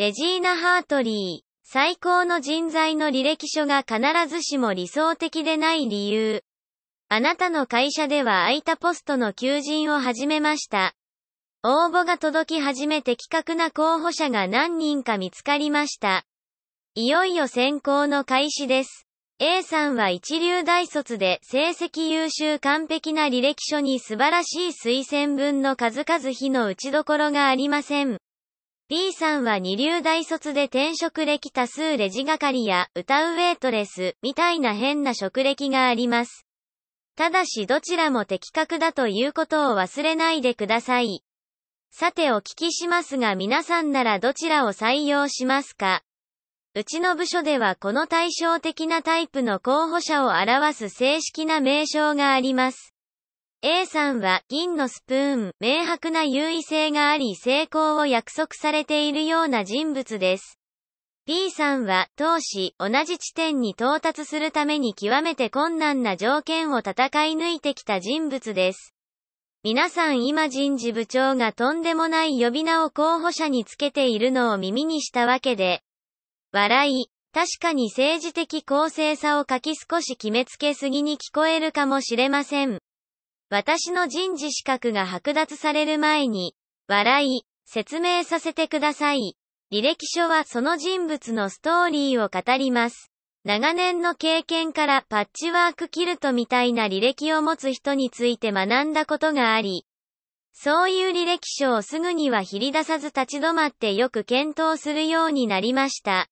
[0.00, 6.42] レジーナ・ハートリー、最高の人材の履歴書が必ずしも理想的でない理由。
[7.10, 10.94] あなたの会社では空いたポストの求人を始めました。
[11.62, 16.24] 応募が届き始め的確な候補者が何人か見つかりました。
[16.94, 19.06] いよいよ選考の開始です。
[19.38, 28.16] A さんは一流大卒で成績優秀完璧な履歴書に素晴らしい推薦文の数々非の打ちどころがありません。
[28.90, 36.44] B さんは二流大卒で転職歴多数レジ係や歌うウェイトレスみたいな変な職歴があります。
[37.14, 41.22] ただしどちらも的確だということを忘れないでください。
[41.92, 46.02] さてお聞きしますが皆さんならどちらを採用しますか？
[46.74, 52.89] うちの部署ではこの対照的なタイプの候補者を表す正式な名称があります。
[53.62, 60.58] A さんは銀のスプーン、明白な優位性があり成功を約束されているような人物です。
[61.26, 66.92] B さんは当時同じ地点に到達するために極めて困難な条件を戦
[67.26, 68.94] い抜いてきた人物です。
[69.62, 75.82] 皆さん今人事部長がとんでもない呼び名を候補者につけているのを耳にしたわけで、
[76.52, 77.06] 笑い。
[77.34, 82.80] 確かに政治的公正さを書き少し決めつけすぎに聞こえるかもしれません。
[83.52, 86.54] 私の人事資格が剥奪される前に、
[86.86, 89.36] 笑い、説明させてください。
[89.72, 93.10] 履歴書はその人物のストーリーを語ります。
[93.44, 99.84] 長年の経験からパッチワークキルトみたいな履歴を持つ人について学んだことがあり、
[100.52, 106.28] そういう履歴書をすぐには切り出さず立ち止まってよく検討するようになりました。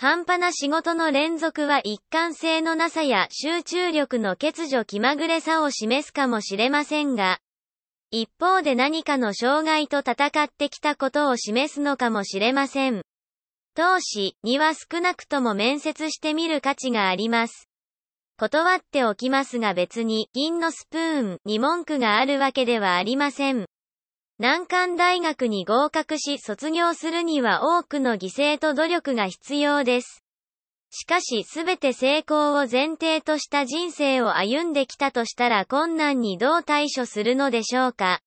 [0.00, 7.40] 半端な仕事の連続は一貫性のなさや集中力の欠如気まぐれさを示すかもしれませんが、
[8.12, 13.02] 一方で何かの障害と戦ってきたことを示すのかもしれません。
[13.74, 17.68] 当時には少なくとも面接してみる価値があります。
[18.38, 23.66] 断っておきますが別に銀のスプーンに文句があるわけではありません。
[24.40, 30.22] 難関大学に合格し卒業するには多くの犠牲と努力が必要です。
[30.90, 38.20] しかしすべて成功を前提とした人生を歩んできたとしたら困難にどう対処するのでしょうか。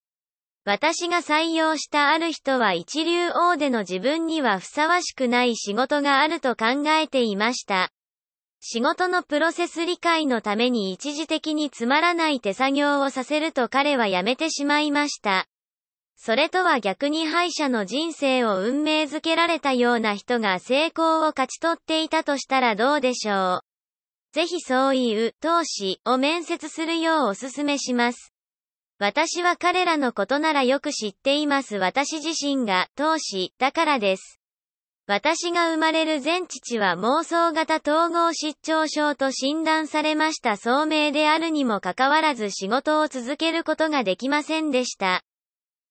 [0.66, 7.90] 私が採用したある人は一流王での自分にはふさわしくない仕事があると考えていました。
[8.60, 15.48] 仕事のプロセス理解のために一時的につまらない手作業をさせると彼は辞めてしまいました。
[16.24, 23.62] それとは逆に敗者の人生を運命づけられたような人が成功を勝ち取っていたとしたらどうでしょう。
[24.32, 28.36] ぜひそういう投資を面接するようお勧めします。
[29.00, 34.40] 私は彼らのことならよく知っています私自身が当事者だからです。
[35.08, 45.24] 私が生まれる前父は妄想型統合失調症と診断されました聡明であるにもかかわらず仕事を続けることができませんでした。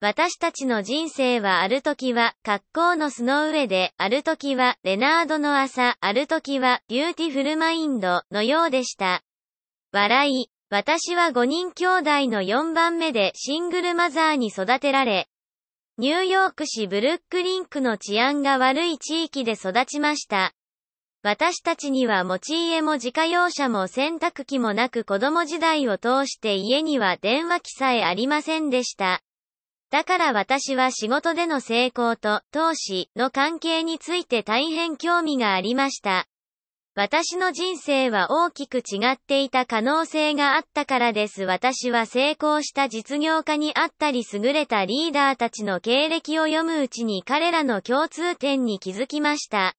[0.00, 9.22] 私たちの人生はある時は、カッコーの巣の上で、ある時は、レナードの朝、ある時は、ビューティフルマインド、のようでした。
[9.93, 10.50] 笑い。
[10.71, 15.28] 私は5人兄弟の4番目でシングルマザーに育てられ、
[15.99, 20.55] ニューヨーク市ブルックリンクの治安が悪い地域で育ちました。
[21.22, 29.22] 私たちには持ち家も自家用車も洗濯機もなく子供時代を通して家には電話機さえありませんでした。
[29.90, 36.26] だから私は仕事での成功と投資の関係について大変興味がありました。
[36.94, 41.44] 私の人生は大きく違っていた可能性があったからです。
[41.44, 49.74] 私は成功した実業家にあったり優れたリーダーたちの経歴を読むうちに彼らの共通点に気づきました。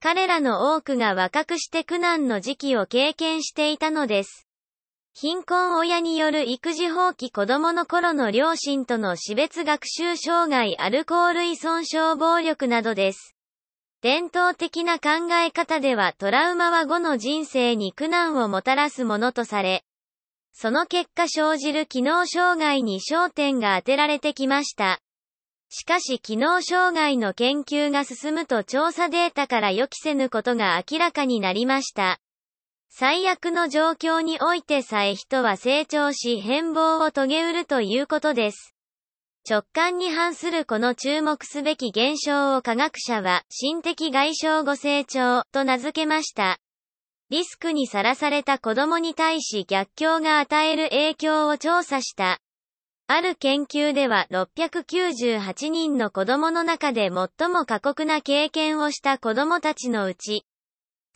[0.00, 4.46] 彼らの多くが若くして苦難の時期を経験していたのです。
[5.16, 13.36] 貧困親による育児放棄子供の頃の両親との死別学習障害アルコール依存症暴力などです。
[14.02, 19.84] 伝統的な考え方ではトラウマは後の人生に苦難をもたらすものとされ、
[20.52, 24.98] その結果生じる機能障害に焦点が当てられてきました。
[25.68, 32.18] しかし機能障害の研究が進むと調査データから予期せぬことが明らかになりました。
[32.96, 38.72] 最悪の状況においてさえ人は成長し変貌を遂げうるということです。
[39.50, 46.60] 直感に反するこの注目すべき現象を科学者は、心的外傷後成長と名付けました。
[47.30, 52.38] リスクにさらされた子供に対し逆境が与える影響を調査した。
[53.08, 60.46] ある研究では698人の子供の中で最も過酷な経験をした子供たちのうち、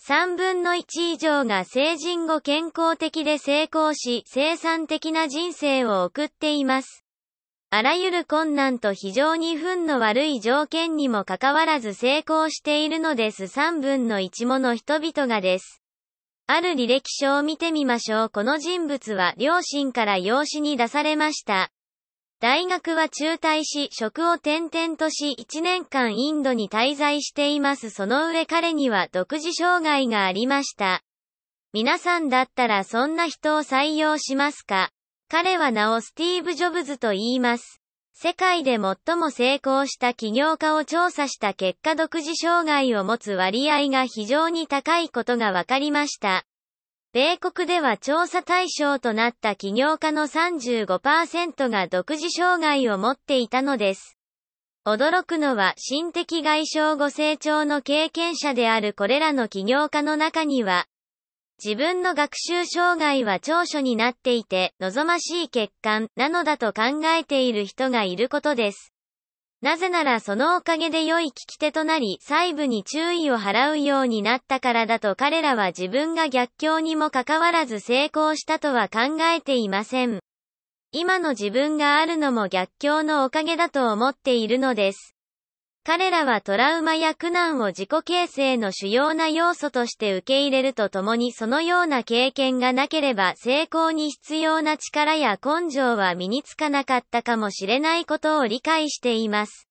[0.06, 7.04] 3分の1以上が成人後健康的で成功し生産的な人生を送っています。
[7.70, 15.82] あらゆる困難と非常に運の悪い条件にもかかわらず成功しているのです3分の1もの人々がです。
[16.46, 18.30] ある履歴書を見てみましょう。
[18.30, 21.70] この人物は両親から養子に出されました。
[22.40, 27.90] 大学は中退し、職を転々とし、1年間インドに滞在しています。
[27.90, 31.02] その上彼には独自障害がありました。
[31.72, 34.90] 皆さんだったらそんな人を採用しますか？
[35.28, 37.82] 彼は名をスティーブ・ジョブズと言います。
[38.14, 46.44] 世界で最も成功した起業家を調査した結果独自障害を持つ割合が非常に高いことが分かりました。
[47.14, 54.18] 米国では調査対象となった起業家の35%が独自障害を持っていたのです。
[54.86, 60.86] 驚くのは心的外傷後成長の経験者であるこれらの起業家の中には、
[61.64, 68.92] 自分の学習障害は長所になっていて、望ましい欠陥なのだと考えている人がいることです。
[69.60, 80.20] なぜならそのおかげで良い聞き手となり、細部に注意を払うようになったからだと彼らは自分が逆境にもかかわらず成功したとは考えていません。
[80.92, 85.17] 今の自分があるのも逆境のおかげだと思っているのです。
[85.84, 99.68] 彼らはトラウマや苦難を自己形成の主要な要素として受け入れるとともにそのような経験がなければ成功に必要な力や根性は身につかなかったかもしれないことを理解しています。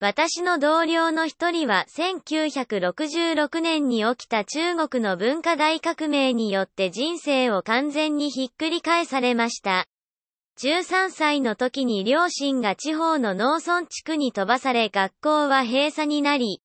[0.00, 9.86] 私の同僚の一人は1966年に起きた中国の文化大革命によって人生を完全にひっくり返されました。
[10.60, 16.62] 13歳の時に両親が地方の農村地区に飛ばされ学校は閉鎖になり、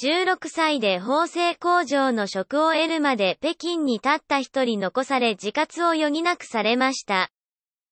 [0.00, 7.32] 16歳で縫製工場の職を得るまで北京に立った一人残され自活を余儀なくされました。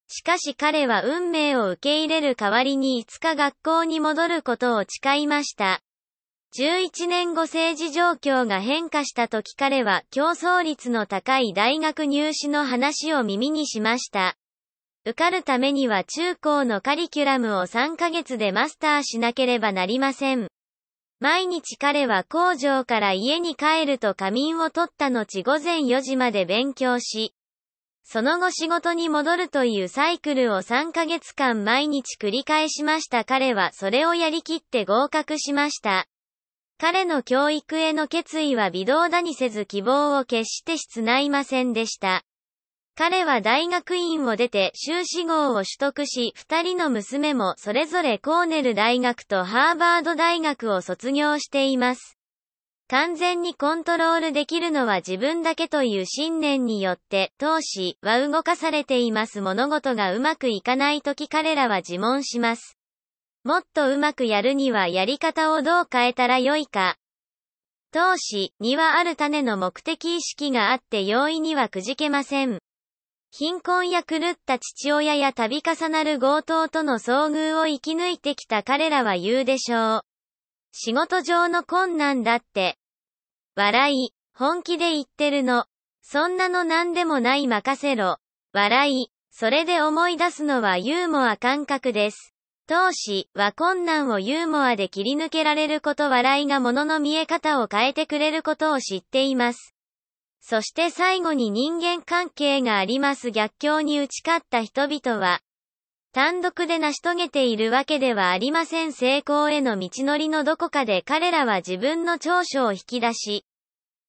[0.06, 5.80] しかし彼は運命を受け入れる代わりにいつか学校に戻ることを誓いました。
[6.56, 14.36] 11年後政治状況が変化した時彼は競争率の高い大学入試の話を耳にしました。
[15.06, 20.48] 受かるためには中高のカリキュラムを3ヶ月でマスターしなければなりません。
[21.20, 27.36] 毎日彼は工場から家に帰ると仮眠を取った後午前4時まで勉強し、
[28.02, 36.08] その後仕事に戻るというサイクルを3ヶ月間毎日繰り返しました彼はそれをやりきって合格しました。
[36.78, 42.24] 彼の教育への決意は微動だにせず希望を決して室内ませんでした。
[42.98, 52.16] 彼は大学院を出て修士号を取得し、二人の娘もそれぞれコーネル大学とハーバード大学を卒業しています。
[52.88, 59.42] 完全にコントロールできるのは自分だけという信念によって、投資は動かされています。
[59.42, 62.78] 物事がうまくいかないとき彼らは自問します。
[63.44, 66.96] もっとうまくやるにはやり方をどう変えたらよいか。
[67.92, 72.58] 投資にはある種の目的意識があって容易にはくじけません。
[73.38, 80.00] 貧困や狂った父親や度重なる強盗との遭遇を生き抜いてきた彼らは言うでしょう。
[80.72, 82.78] 仕事上の困難だって。
[83.54, 85.66] 笑い、本気で言ってるの。
[86.00, 88.16] そんなの何でもない任せろ。
[88.54, 92.32] 笑い、それで思い出すのはユーモア感覚です。
[92.66, 99.75] 投資は困難をユーモアで切り抜けられること笑いが物の見え方を変えてくれることを知っています。
[100.48, 105.40] そして最後に人間関係があります逆境に打ち勝った人々は、
[106.12, 113.44] 単独で成し遂げているわけではありません成功への道のりのどこかで彼らは自分の長所を引き出し、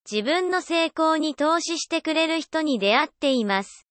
[0.09, 3.87] 自分の成功に投資してくれる人に出会っています。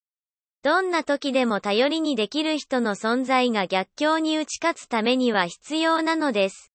[0.62, 6.72] どんな時でも頼りにできる人の存在が逆境に打ち勝つためには必要なのです。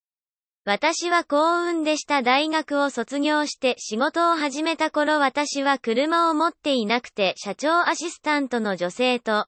[0.63, 9.47] 私は幸運でした大学を卒業して仕事を始めた頃私は車を持っていなくて社長アシスタントの女性と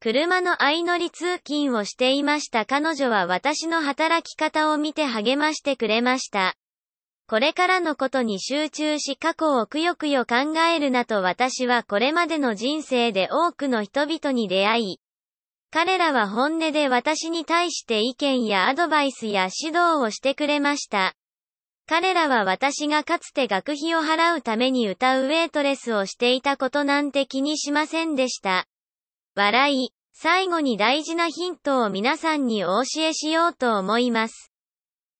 [0.00, 6.56] 車の相乗り通勤をしていました彼女は私の働き方を見て励ましてくれました。
[7.28, 15.00] これからのことに集中し過去をくよくよ考えるなと私はこれまでの人生で多くの人々に出会い、
[15.74, 21.14] 彼らは本音で私に対して意見やアドバイスや指導をしてくれました。
[21.88, 28.66] 彼らは私がかつて学費を払うために歌うウェイトレスをしていたことなんて気にしませんでした。
[29.34, 34.52] 笑い、最後に大事なヒントを皆さんにお教えしようと思います。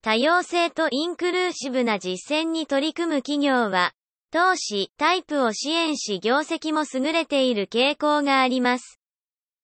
[0.03, 3.93] 多様性とインクルーシブな実践に取り組む企業は、
[4.29, 8.99] 投資、タイプを支援し業績も優れている傾向があります。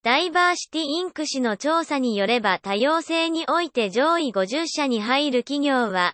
[0.01, 6.13] ダイバーシティインク氏の調査によれば多様性において上位50社に入る企業は、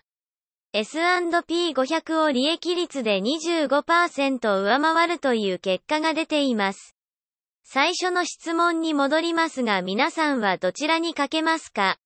[0.72, 6.96] S&P500 を利益率で25%上回るという結果が出ています。
[7.62, 11.96] 最初の質問に戻りますが皆さんはどちらにかけますか？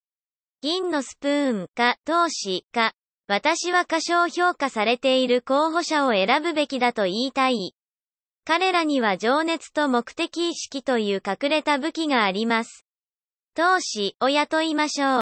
[0.60, 2.92] 銀のスプーンか投資か
[3.26, 7.74] 私は過小評価されている候補者を選ぶべきだと言いたい。
[8.52, 12.84] 彼らには情熱と目的意識という隠れた武器があります。
[13.54, 15.10] 投資を雇いましょう。